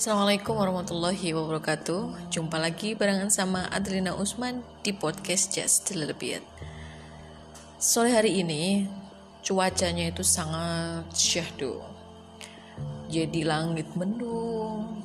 [0.00, 2.32] Assalamualaikum warahmatullahi wabarakatuh.
[2.32, 6.40] Jumpa lagi barengan sama Adrina Usman di podcast Just a Little Bit.
[7.76, 8.88] Sore hari ini
[9.44, 11.84] cuacanya itu sangat syahdu.
[13.12, 15.04] Jadi langit mendung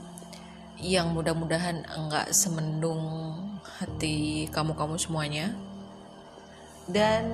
[0.80, 3.36] Yang mudah-mudahan enggak semendung
[3.68, 5.52] hati kamu-kamu semuanya.
[6.88, 7.28] Dan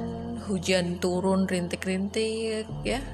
[0.50, 3.05] hujan turun rintik-rintik ya.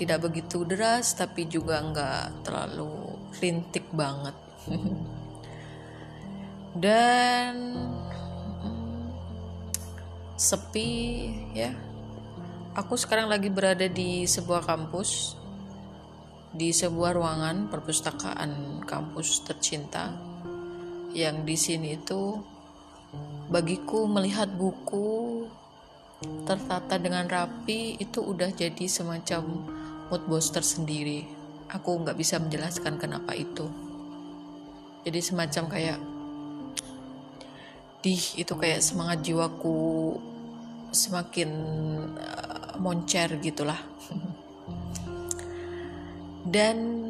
[0.00, 3.03] Tidak begitu deras tapi juga enggak terlalu
[3.40, 4.36] rintik banget.
[6.84, 7.54] Dan
[10.34, 10.90] sepi
[11.54, 11.70] ya.
[12.74, 15.38] Aku sekarang lagi berada di sebuah kampus
[16.54, 20.14] di sebuah ruangan perpustakaan kampus tercinta
[21.10, 22.38] yang di sini itu
[23.50, 25.50] bagiku melihat buku
[26.46, 29.66] tertata dengan rapi itu udah jadi semacam
[30.14, 31.26] mood booster sendiri
[31.70, 33.68] aku nggak bisa menjelaskan kenapa itu.
[35.04, 35.98] Jadi semacam kayak
[38.04, 40.12] di itu kayak semangat jiwaku
[40.92, 41.50] semakin
[42.16, 43.80] uh, moncer gitulah.
[46.54, 47.08] Dan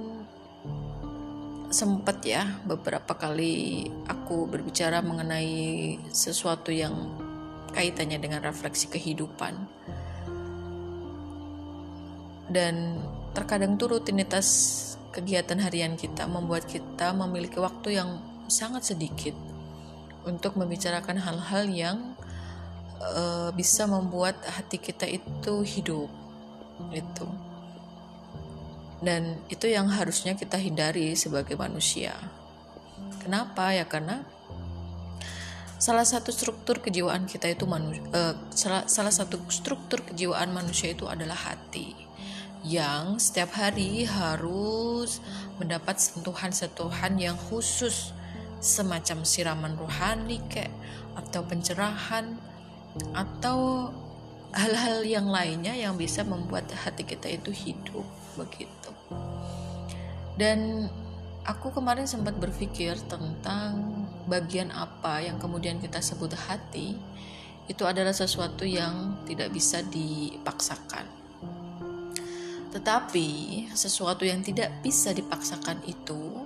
[1.74, 6.94] sempat ya beberapa kali aku berbicara mengenai sesuatu yang
[7.74, 9.58] kaitannya dengan refleksi kehidupan.
[12.46, 13.02] Dan
[13.34, 14.46] terkadang tuh rutinitas
[15.10, 19.34] kegiatan harian kita membuat kita memiliki waktu yang sangat sedikit
[20.24, 21.96] untuk membicarakan hal-hal yang
[23.02, 26.08] uh, bisa membuat hati kita itu hidup
[26.94, 27.26] itu
[29.04, 32.16] dan itu yang harusnya kita hindari sebagai manusia.
[33.20, 33.76] Kenapa?
[33.76, 34.24] Ya karena
[35.76, 41.04] salah satu struktur kejiwaan kita itu manusia uh, salah, salah satu struktur kejiwaan manusia itu
[41.04, 42.03] adalah hati
[42.64, 45.20] yang setiap hari harus
[45.60, 48.16] mendapat sentuhan-sentuhan yang khusus
[48.64, 50.72] semacam siraman rohani kayak
[51.12, 52.40] atau pencerahan
[53.12, 53.92] atau
[54.56, 58.06] hal-hal yang lainnya yang bisa membuat hati kita itu hidup
[58.40, 58.90] begitu.
[60.40, 60.88] Dan
[61.44, 66.96] aku kemarin sempat berpikir tentang bagian apa yang kemudian kita sebut hati
[67.68, 71.23] itu adalah sesuatu yang tidak bisa dipaksakan
[72.84, 76.44] tetapi sesuatu yang tidak bisa dipaksakan itu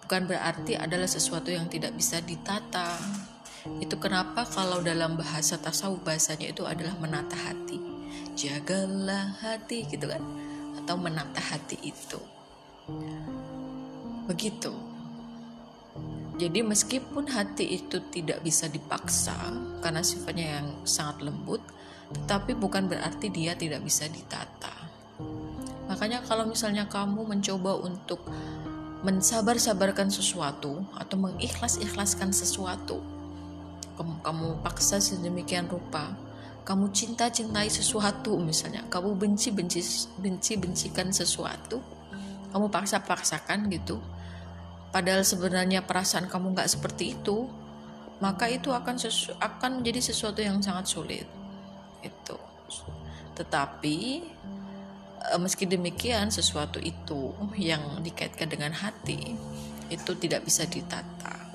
[0.00, 2.96] bukan berarti adalah sesuatu yang tidak bisa ditata.
[3.84, 7.76] Itu kenapa kalau dalam bahasa tasawuf bahasanya itu adalah menata hati.
[8.32, 10.24] Jagalah hati gitu kan
[10.80, 12.16] atau menata hati itu.
[14.24, 14.72] Begitu.
[16.40, 19.36] Jadi meskipun hati itu tidak bisa dipaksa
[19.84, 21.60] karena sifatnya yang sangat lembut,
[22.08, 24.83] tetapi bukan berarti dia tidak bisa ditata.
[25.94, 28.26] Makanya kalau misalnya kamu mencoba untuk
[29.06, 32.98] mensabar-sabarkan sesuatu atau mengikhlas-ikhlaskan sesuatu,
[33.94, 36.18] kamu, kamu paksa sedemikian rupa,
[36.66, 41.78] kamu cinta-cintai sesuatu misalnya, kamu benci-benci benci-bencikan sesuatu,
[42.50, 44.02] kamu paksa-paksakan gitu.
[44.90, 47.46] Padahal sebenarnya perasaan kamu nggak seperti itu,
[48.18, 51.28] maka itu akan sesu, akan menjadi sesuatu yang sangat sulit.
[52.02, 52.34] Itu.
[53.38, 53.96] Tetapi
[55.40, 59.34] meski demikian sesuatu itu yang dikaitkan dengan hati
[59.88, 61.48] itu tidak bisa ditata.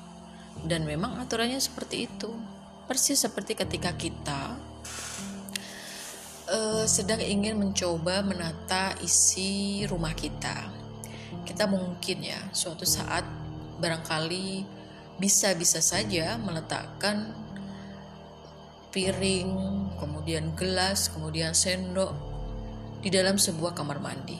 [0.60, 2.30] Dan memang aturannya seperti itu.
[2.90, 4.58] Persis seperti ketika kita
[6.50, 10.74] uh, sedang ingin mencoba menata isi rumah kita.
[11.46, 13.24] Kita mungkin ya suatu saat
[13.78, 14.66] barangkali
[15.22, 17.30] bisa-bisa saja meletakkan
[18.90, 19.54] piring,
[20.02, 22.29] kemudian gelas, kemudian sendok,
[23.00, 24.40] di dalam sebuah kamar mandi.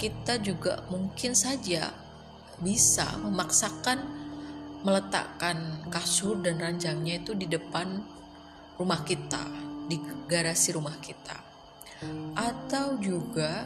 [0.00, 1.92] Kita juga mungkin saja
[2.58, 4.22] bisa memaksakan
[4.82, 8.02] meletakkan kasur dan ranjangnya itu di depan
[8.76, 9.42] rumah kita,
[9.86, 9.94] di
[10.26, 11.38] garasi rumah kita.
[12.34, 13.62] Atau juga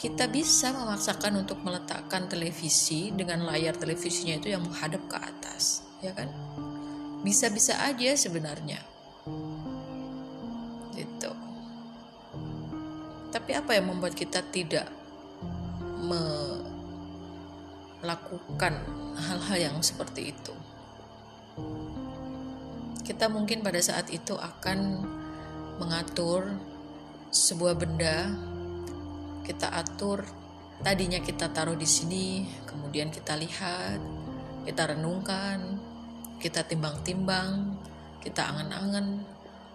[0.00, 6.16] kita bisa memaksakan untuk meletakkan televisi dengan layar televisinya itu yang menghadap ke atas, ya
[6.16, 6.28] kan?
[7.20, 8.80] Bisa-bisa aja sebenarnya.
[13.36, 14.88] Tapi apa yang membuat kita tidak
[18.00, 18.80] melakukan
[19.20, 20.56] hal-hal yang seperti itu?
[23.04, 25.04] Kita mungkin pada saat itu akan
[25.76, 26.48] mengatur
[27.28, 28.32] sebuah benda,
[29.44, 30.24] kita atur
[30.80, 34.00] tadinya kita taruh di sini, kemudian kita lihat,
[34.64, 35.76] kita renungkan,
[36.40, 37.76] kita timbang-timbang,
[38.24, 39.28] kita angan-angan,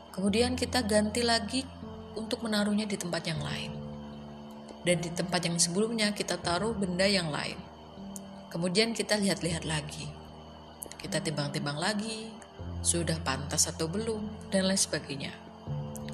[0.09, 1.61] kemudian kita ganti lagi
[2.17, 3.71] untuk menaruhnya di tempat yang lain.
[4.81, 7.57] dan di tempat yang sebelumnya kita taruh benda yang lain.
[8.49, 10.09] Kemudian kita lihat-lihat lagi.
[10.97, 12.29] Kita timbang-timbang lagi,
[12.81, 15.33] sudah pantas atau belum, dan lain sebagainya.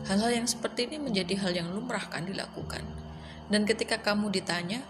[0.07, 2.83] Hal-hal yang seperti ini menjadi hal yang lumrah kan dilakukan.
[3.51, 4.83] Dan ketika kamu ditanya,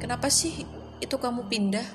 [0.00, 0.64] kenapa sih
[1.00, 1.88] itu kamu pindah?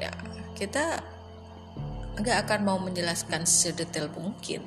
[0.00, 0.12] Ya,
[0.56, 1.04] kita
[2.20, 4.64] nggak akan mau menjelaskan sedetail mungkin.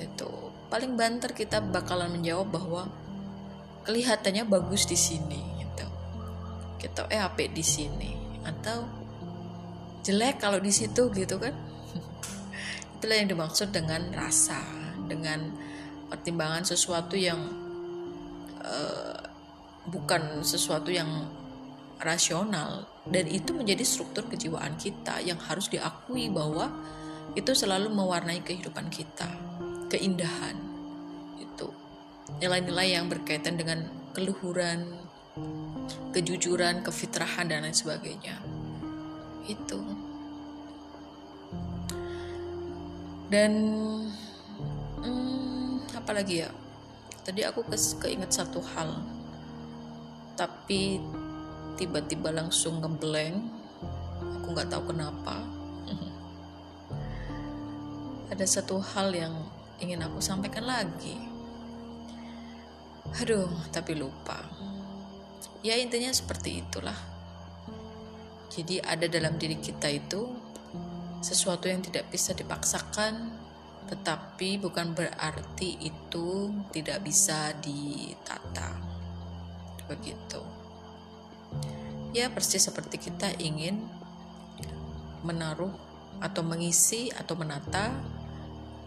[0.00, 2.82] Itu paling banter kita bakalan menjawab bahwa
[3.84, 5.86] kelihatannya bagus di sini gitu.
[6.80, 8.88] Kita eh apa di sini atau
[10.00, 11.52] jelek kalau di situ gitu kan.
[12.96, 14.60] Itulah yang dimaksud dengan rasa,
[15.04, 15.52] dengan
[16.08, 17.38] pertimbangan sesuatu yang
[18.64, 19.20] uh,
[19.88, 21.08] bukan sesuatu yang
[22.00, 26.72] rasional dan itu menjadi struktur kejiwaan kita yang harus diakui bahwa
[27.36, 29.28] itu selalu mewarnai kehidupan kita
[29.90, 30.54] keindahan
[31.42, 31.66] itu
[32.38, 35.10] nilai-nilai yang berkaitan dengan keluhuran
[36.10, 38.38] kejujuran kefitrahan dan lain sebagainya.
[39.46, 39.78] Itu.
[43.30, 43.52] Dan
[45.02, 46.50] hmm, apa lagi ya?
[47.22, 49.06] Tadi aku ke keinget satu hal.
[50.34, 50.98] Tapi
[51.78, 53.38] tiba-tiba langsung ngeblank.
[54.42, 55.46] Aku nggak tahu kenapa.
[58.34, 59.34] Ada satu hal yang
[59.80, 61.16] ingin aku sampaikan lagi
[63.20, 64.38] aduh tapi lupa
[65.64, 66.96] ya intinya seperti itulah
[68.50, 70.26] jadi ada dalam diri kita itu
[71.20, 73.30] sesuatu yang tidak bisa dipaksakan,
[73.86, 78.74] tetapi bukan berarti itu tidak bisa ditata.
[79.86, 80.42] Begitu.
[82.10, 83.86] Ya, persis seperti kita ingin
[85.22, 85.70] menaruh
[86.18, 87.94] atau mengisi atau menata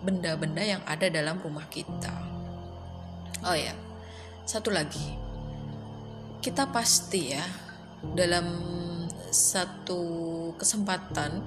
[0.04, 2.12] benda-benda yang ada dalam rumah kita.
[3.48, 3.72] Oh ya,
[4.44, 5.16] satu lagi.
[6.44, 7.44] Kita pasti ya
[8.12, 8.46] dalam
[9.32, 10.04] satu
[10.60, 11.40] kesempatan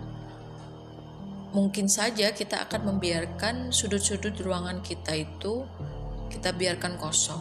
[1.53, 5.64] mungkin saja kita akan membiarkan sudut-sudut ruangan kita itu
[6.32, 7.41] kita biarkan kosong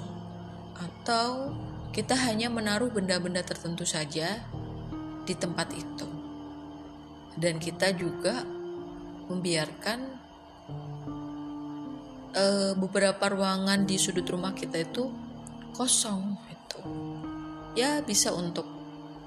[0.76, 1.56] atau
[1.96, 4.44] kita hanya menaruh benda-benda tertentu saja
[5.26, 6.08] di tempat itu
[7.36, 8.46] dan kita juga
[9.28, 10.25] membiarkan
[12.36, 15.10] uh, beberapa ruangan di sudut rumah kita itu
[15.76, 16.80] kosong itu
[17.76, 18.76] ya bisa untuk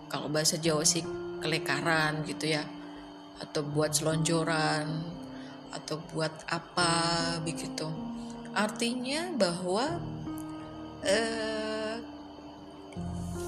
[0.08, 1.04] kalau bahasa Jawa sih
[1.38, 2.64] kelekaran gitu ya.
[3.38, 4.88] Atau buat selonjoran
[5.70, 6.90] atau buat apa
[7.44, 7.86] begitu.
[8.56, 10.00] Artinya bahwa
[11.06, 12.02] eh,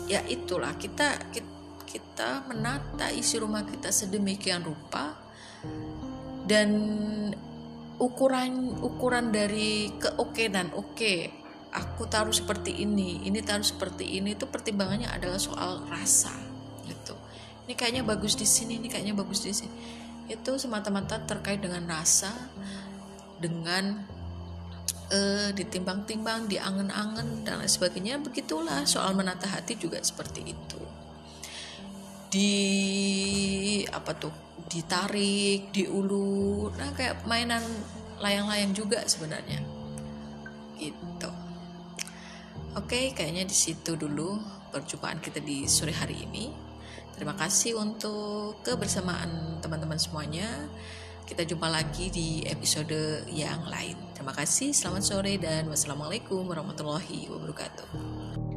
[0.07, 1.33] ya itulah kita
[1.89, 5.17] kita menata isi rumah kita sedemikian rupa.
[6.47, 6.71] Dan
[8.01, 10.97] ukuran ukuran dari keokenan oke.
[10.97, 11.19] Okay,
[11.71, 16.33] aku taruh seperti ini ini taruh seperti ini itu pertimbangannya adalah soal rasa
[16.89, 17.15] gitu.
[17.69, 19.77] Ini kayaknya bagus di sini ini kayaknya bagus di sini.
[20.27, 22.33] Itu semata-mata terkait dengan rasa
[23.39, 24.03] dengan
[25.13, 28.19] uh, ditimbang-timbang diangen-angen dan lain sebagainya.
[28.19, 30.81] Begitulah soal menata hati juga seperti itu.
[32.31, 32.53] Di
[33.91, 37.63] apa tuh ditarik diulur nah kayak mainan
[38.23, 39.59] layang-layang juga sebenarnya
[40.79, 41.31] gitu
[42.79, 44.39] oke kayaknya di situ dulu
[44.71, 46.71] perjumpaan kita di sore hari ini
[47.21, 50.49] Terima kasih untuk kebersamaan teman-teman semuanya.
[51.29, 53.93] Kita jumpa lagi di episode yang lain.
[54.17, 58.50] Terima kasih, selamat sore, dan wassalamualaikum warahmatullahi wabarakatuh.